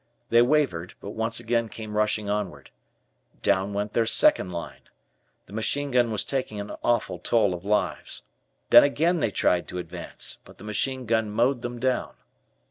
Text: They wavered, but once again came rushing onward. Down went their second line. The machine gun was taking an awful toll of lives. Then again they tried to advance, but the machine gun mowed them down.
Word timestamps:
They 0.29 0.41
wavered, 0.41 0.95
but 0.99 1.11
once 1.11 1.39
again 1.39 1.69
came 1.69 1.95
rushing 1.95 2.27
onward. 2.27 2.71
Down 3.43 3.71
went 3.71 3.93
their 3.93 4.07
second 4.07 4.49
line. 4.49 4.81
The 5.45 5.53
machine 5.53 5.91
gun 5.91 6.09
was 6.09 6.23
taking 6.23 6.59
an 6.59 6.71
awful 6.83 7.19
toll 7.19 7.53
of 7.53 7.63
lives. 7.63 8.23
Then 8.71 8.83
again 8.83 9.19
they 9.19 9.29
tried 9.29 9.67
to 9.67 9.77
advance, 9.77 10.39
but 10.43 10.57
the 10.57 10.63
machine 10.63 11.05
gun 11.05 11.29
mowed 11.29 11.61
them 11.61 11.77
down. 11.79 12.15